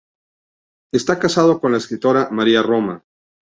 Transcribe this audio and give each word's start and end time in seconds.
Está 0.91 1.19
casado 1.19 1.59
con 1.61 1.73
la 1.73 1.77
escritora 1.77 2.29
Maria 2.31 2.63
Roma. 2.63 3.03